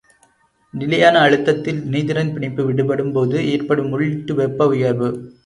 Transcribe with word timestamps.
நிலையான 0.73 1.19
அழுத்தத்தில் 1.19 1.81
இணைதிறன் 1.81 2.33
பிணைப்பு 2.33 2.65
விடுபடும் 2.65 3.11
போது 3.11 3.45
ஏற்படும் 3.45 3.93
உள்ளிட்டு 3.93 4.33
வெப்ப 4.33 4.67
உயர்வு. 4.67 5.11